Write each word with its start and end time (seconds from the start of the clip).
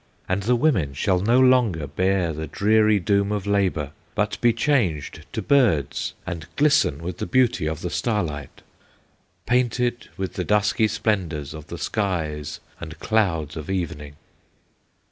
"'And 0.27 0.41
the 0.41 0.55
women 0.55 0.95
shall 0.95 1.19
no 1.19 1.39
longer 1.39 1.85
Bear 1.85 2.33
the 2.33 2.47
dreary 2.47 2.99
doom 2.99 3.31
of 3.31 3.45
labor, 3.45 3.91
But 4.15 4.41
be 4.41 4.51
changed 4.51 5.27
to 5.33 5.43
birds, 5.43 6.15
and 6.25 6.47
glisten 6.55 7.03
With 7.03 7.19
the 7.19 7.27
beauty 7.27 7.67
of 7.67 7.81
the 7.81 7.91
starlight, 7.91 8.63
Painted 9.45 10.09
with 10.17 10.33
the 10.33 10.43
dusky 10.43 10.87
splendors 10.87 11.53
Of 11.53 11.67
the 11.67 11.77
skies 11.77 12.59
and 12.79 12.97
clouds 12.99 13.55
of 13.55 13.69
evening! 13.69 14.15